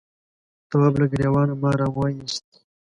تواب 0.69 0.93
له 1.01 1.05
گرېوانه 1.11 1.53
مار 1.61 1.75
راوایست. 1.81 2.45